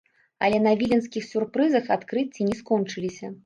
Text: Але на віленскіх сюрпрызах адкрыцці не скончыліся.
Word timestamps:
Але 0.47 0.61
на 0.67 0.71
віленскіх 0.79 1.27
сюрпрызах 1.31 1.95
адкрыцці 1.99 2.51
не 2.51 2.61
скончыліся. 2.63 3.37